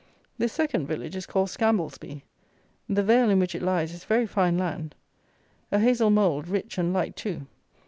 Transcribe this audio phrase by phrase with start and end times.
[0.39, 2.23] This second village is called Scamblesby.
[2.89, 4.95] The vale in which it lies is very fine land.
[5.71, 7.45] A hazel mould, rich and light too.